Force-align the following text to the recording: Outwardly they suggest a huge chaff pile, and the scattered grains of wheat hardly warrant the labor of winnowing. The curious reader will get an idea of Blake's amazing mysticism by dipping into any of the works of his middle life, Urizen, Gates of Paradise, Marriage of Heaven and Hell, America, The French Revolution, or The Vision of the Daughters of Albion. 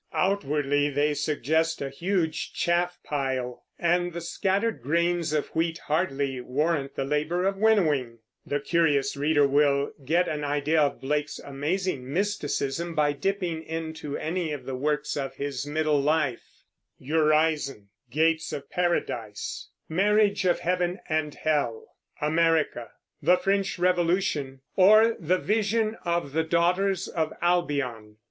Outwardly 0.15 0.89
they 0.89 1.13
suggest 1.13 1.79
a 1.79 1.91
huge 1.91 2.53
chaff 2.53 2.97
pile, 3.03 3.65
and 3.77 4.13
the 4.13 4.19
scattered 4.19 4.81
grains 4.81 5.31
of 5.31 5.49
wheat 5.49 5.77
hardly 5.85 6.41
warrant 6.41 6.95
the 6.95 7.05
labor 7.05 7.43
of 7.45 7.55
winnowing. 7.57 8.17
The 8.43 8.59
curious 8.59 9.15
reader 9.15 9.47
will 9.47 9.91
get 10.03 10.27
an 10.27 10.43
idea 10.43 10.81
of 10.81 11.01
Blake's 11.01 11.37
amazing 11.37 12.11
mysticism 12.11 12.95
by 12.95 13.13
dipping 13.13 13.61
into 13.61 14.17
any 14.17 14.51
of 14.53 14.65
the 14.65 14.73
works 14.73 15.15
of 15.15 15.35
his 15.35 15.67
middle 15.67 16.01
life, 16.01 16.63
Urizen, 16.99 17.89
Gates 18.09 18.51
of 18.51 18.71
Paradise, 18.71 19.69
Marriage 19.87 20.45
of 20.45 20.61
Heaven 20.61 20.99
and 21.09 21.35
Hell, 21.35 21.89
America, 22.19 22.89
The 23.21 23.37
French 23.37 23.77
Revolution, 23.77 24.61
or 24.75 25.15
The 25.19 25.37
Vision 25.37 25.95
of 26.03 26.33
the 26.33 26.43
Daughters 26.43 27.07
of 27.07 27.31
Albion. 27.39 28.17